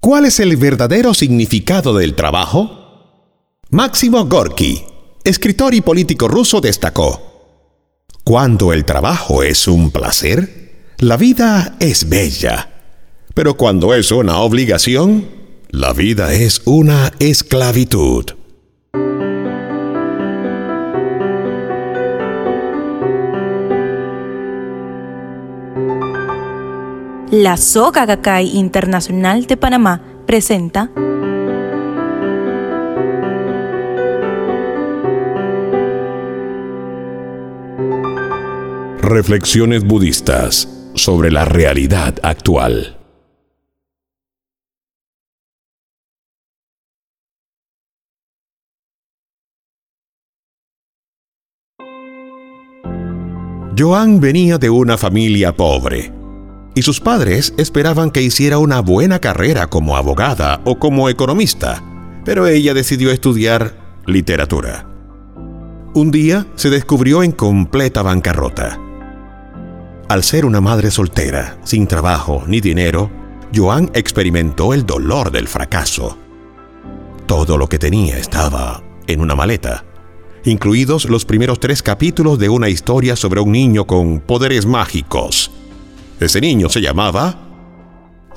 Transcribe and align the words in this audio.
¿Cuál 0.00 0.26
es 0.26 0.38
el 0.38 0.56
verdadero 0.56 1.12
significado 1.12 1.92
del 1.92 2.14
trabajo? 2.14 3.24
Máximo 3.70 4.26
Gorky, 4.26 4.84
escritor 5.24 5.74
y 5.74 5.80
político 5.80 6.28
ruso, 6.28 6.60
destacó, 6.60 8.04
Cuando 8.22 8.72
el 8.72 8.84
trabajo 8.84 9.42
es 9.42 9.66
un 9.66 9.90
placer, 9.90 10.92
la 10.98 11.16
vida 11.16 11.76
es 11.80 12.08
bella, 12.08 12.70
pero 13.34 13.56
cuando 13.56 13.92
es 13.92 14.12
una 14.12 14.38
obligación, 14.38 15.26
la 15.70 15.92
vida 15.92 16.32
es 16.32 16.62
una 16.64 17.12
esclavitud. 17.18 18.37
La 27.30 27.58
Soga 27.58 28.06
Gakkai 28.06 28.56
Internacional 28.56 29.44
de 29.44 29.58
Panamá 29.58 30.00
presenta 30.26 30.90
Reflexiones 39.02 39.84
budistas 39.84 40.90
sobre 40.94 41.30
la 41.30 41.44
realidad 41.44 42.14
actual. 42.22 42.96
Joan 53.78 54.18
venía 54.18 54.56
de 54.56 54.70
una 54.70 54.96
familia 54.96 55.54
pobre 55.54 56.17
y 56.78 56.82
sus 56.82 57.00
padres 57.00 57.54
esperaban 57.56 58.12
que 58.12 58.22
hiciera 58.22 58.58
una 58.58 58.78
buena 58.78 59.18
carrera 59.18 59.66
como 59.66 59.96
abogada 59.96 60.60
o 60.64 60.78
como 60.78 61.08
economista, 61.08 61.82
pero 62.24 62.46
ella 62.46 62.72
decidió 62.72 63.10
estudiar 63.10 63.74
literatura. 64.06 64.88
Un 65.94 66.12
día 66.12 66.46
se 66.54 66.70
descubrió 66.70 67.24
en 67.24 67.32
completa 67.32 68.02
bancarrota. 68.02 68.78
Al 70.08 70.22
ser 70.22 70.46
una 70.46 70.60
madre 70.60 70.92
soltera, 70.92 71.58
sin 71.64 71.88
trabajo 71.88 72.44
ni 72.46 72.60
dinero, 72.60 73.10
Joan 73.52 73.90
experimentó 73.92 74.72
el 74.72 74.86
dolor 74.86 75.32
del 75.32 75.48
fracaso. 75.48 76.16
Todo 77.26 77.58
lo 77.58 77.68
que 77.68 77.80
tenía 77.80 78.18
estaba 78.18 78.84
en 79.08 79.20
una 79.20 79.34
maleta, 79.34 79.84
incluidos 80.44 81.06
los 81.06 81.24
primeros 81.24 81.58
tres 81.58 81.82
capítulos 81.82 82.38
de 82.38 82.48
una 82.48 82.68
historia 82.68 83.16
sobre 83.16 83.40
un 83.40 83.50
niño 83.50 83.84
con 83.84 84.20
poderes 84.20 84.64
mágicos 84.64 85.50
ese 86.20 86.40
niño 86.40 86.68
se 86.68 86.80
llamaba 86.80 87.38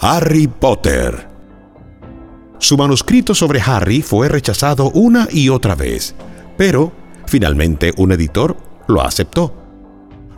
Harry 0.00 0.46
Potter. 0.46 1.28
Su 2.58 2.76
manuscrito 2.76 3.34
sobre 3.34 3.60
Harry 3.60 4.02
fue 4.02 4.28
rechazado 4.28 4.90
una 4.90 5.28
y 5.30 5.48
otra 5.48 5.74
vez, 5.74 6.14
pero 6.58 6.92
finalmente 7.26 7.92
un 7.96 8.12
editor 8.12 8.56
lo 8.86 9.02
aceptó. 9.02 9.54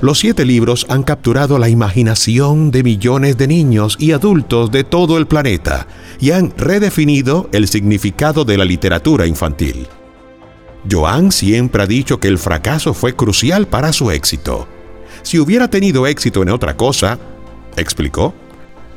Los 0.01 0.19
siete 0.19 0.45
libros 0.45 0.87
han 0.89 1.05
capturado 1.05 1.59
la 1.59 1.69
imaginación 1.69 2.73
de 2.73 2.83
millones 2.83 3.39
de 3.39 3.47
niños 3.47 3.97
y 4.01 4.13
adultos 4.13 4.73
de 4.73 4.83
todo 4.83 5.17
el 5.17 5.27
planeta 5.27 5.87
y 6.21 6.33
han 6.33 6.53
redefinido 6.57 7.49
el 7.53 7.69
significado 7.69 8.45
de 8.45 8.59
la 8.59 8.65
literatura 8.65 9.27
infantil. 9.27 9.87
Joan 10.91 11.31
siempre 11.31 11.85
ha 11.85 11.87
dicho 11.87 12.19
que 12.19 12.27
el 12.27 12.39
fracaso 12.39 12.95
fue 12.95 13.15
crucial 13.15 13.69
para 13.69 13.93
su 13.93 14.11
éxito. 14.11 14.67
Si 15.23 15.39
hubiera 15.39 15.69
tenido 15.69 16.07
éxito 16.07 16.43
en 16.43 16.51
otra 16.51 16.77
cosa, 16.77 17.19
explicó, 17.77 18.35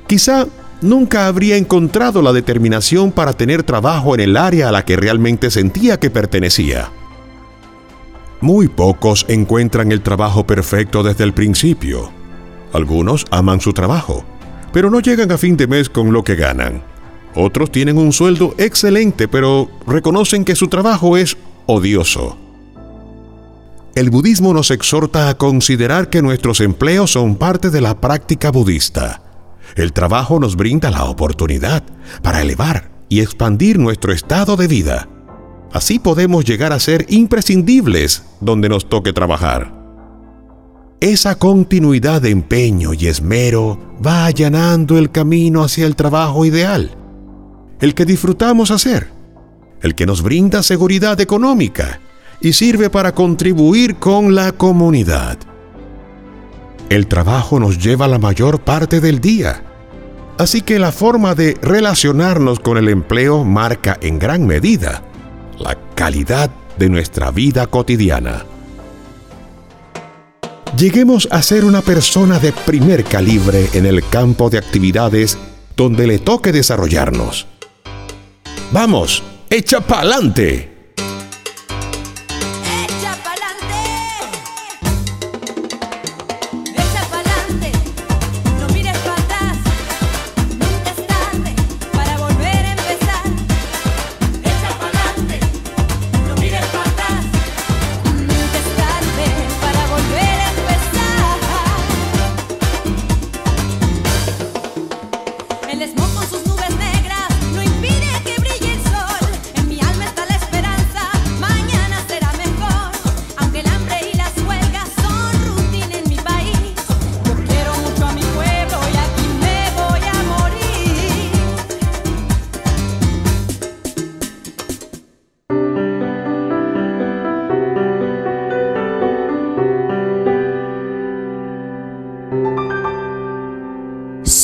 quizá 0.07 0.47
nunca 0.81 1.27
habría 1.27 1.57
encontrado 1.57 2.21
la 2.21 2.33
determinación 2.33 3.11
para 3.11 3.33
tener 3.33 3.63
trabajo 3.63 4.15
en 4.15 4.21
el 4.21 4.37
área 4.37 4.69
a 4.69 4.71
la 4.71 4.83
que 4.83 4.95
realmente 4.95 5.51
sentía 5.51 5.99
que 5.99 6.09
pertenecía. 6.09 6.89
Muy 8.41 8.67
pocos 8.67 9.25
encuentran 9.29 9.91
el 9.91 10.01
trabajo 10.01 10.45
perfecto 10.45 11.03
desde 11.03 11.23
el 11.23 11.33
principio. 11.33 12.11
Algunos 12.73 13.25
aman 13.31 13.61
su 13.61 13.71
trabajo, 13.73 14.25
pero 14.73 14.89
no 14.89 14.99
llegan 14.99 15.31
a 15.31 15.37
fin 15.37 15.55
de 15.55 15.67
mes 15.67 15.89
con 15.89 16.11
lo 16.11 16.23
que 16.23 16.35
ganan. 16.35 16.83
Otros 17.33 17.71
tienen 17.71 17.97
un 17.97 18.11
sueldo 18.11 18.53
excelente, 18.57 19.27
pero 19.27 19.69
reconocen 19.87 20.45
que 20.45 20.55
su 20.55 20.67
trabajo 20.67 21.17
es 21.17 21.37
odioso 21.65 22.37
el 23.95 24.09
budismo 24.09 24.53
nos 24.53 24.71
exhorta 24.71 25.29
a 25.29 25.37
considerar 25.37 26.09
que 26.09 26.21
nuestros 26.21 26.59
empleos 26.59 27.11
son 27.11 27.37
parte 27.37 27.69
de 27.69 27.79
la 27.79 28.01
práctica 28.01 28.51
budista. 28.51 29.21
El 29.77 29.93
trabajo 29.93 30.37
nos 30.37 30.57
brinda 30.57 30.91
la 30.91 31.05
oportunidad 31.05 31.81
para 32.21 32.41
elevar 32.41 32.91
y 33.07 33.21
expandir 33.21 33.79
nuestro 33.79 34.11
estado 34.11 34.57
de 34.57 34.67
vida. 34.67 35.07
Así 35.71 35.97
podemos 35.97 36.43
llegar 36.43 36.73
a 36.73 36.79
ser 36.79 37.05
imprescindibles 37.07 38.23
donde 38.41 38.67
nos 38.67 38.89
toque 38.89 39.13
trabajar. 39.13 39.73
Esa 40.99 41.35
continuidad 41.35 42.21
de 42.21 42.31
empeño 42.31 42.93
y 42.93 43.07
esmero 43.07 43.79
va 44.05 44.25
allanando 44.25 44.97
el 44.97 45.09
camino 45.09 45.63
hacia 45.63 45.85
el 45.85 45.95
trabajo 45.95 46.43
ideal, 46.43 46.91
el 47.79 47.93
que 47.93 48.03
disfrutamos 48.03 48.71
hacer, 48.71 49.09
el 49.81 49.95
que 49.95 50.05
nos 50.05 50.21
brinda 50.21 50.63
seguridad 50.63 51.19
económica 51.21 52.01
y 52.41 52.53
sirve 52.53 52.89
para 52.89 53.13
contribuir 53.13 53.95
con 53.95 54.35
la 54.35 54.51
comunidad. 54.51 55.37
El 56.89 57.07
trabajo 57.07 57.59
nos 57.59 57.77
lleva 57.77 58.07
la 58.07 58.19
mayor 58.19 58.59
parte 58.59 58.99
del 59.01 59.19
día, 59.19 59.63
así 60.37 60.61
que 60.61 60.79
la 60.79 60.91
forma 60.91 61.33
de 61.33 61.57
relacionarnos 61.61 62.59
con 62.59 62.77
el 62.77 62.89
empleo 62.89 63.43
marca 63.43 63.97
en 64.01 64.19
gran 64.19 64.45
medida 64.45 65.01
la 65.57 65.77
calidad 65.95 66.49
de 66.77 66.89
nuestra 66.89 67.31
vida 67.31 67.67
cotidiana. 67.67 68.45
Lleguemos 70.77 71.27
a 71.31 71.41
ser 71.41 71.63
una 71.63 71.81
persona 71.81 72.37
de 72.39 72.51
primer 72.51 73.05
calibre 73.05 73.69
en 73.73 73.85
el 73.85 74.07
campo 74.09 74.49
de 74.49 74.57
actividades 74.57 75.37
donde 75.77 76.05
le 76.05 76.19
toque 76.19 76.51
desarrollarnos. 76.51 77.47
¡Vamos! 78.71 79.23
¡Echa 79.49 79.79
pa'lante! 79.79 80.74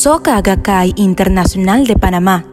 Soka 0.01 0.41
Gakkai 0.41 0.93
Internacional 0.95 1.85
de 1.85 1.95
Panamá 1.95 2.43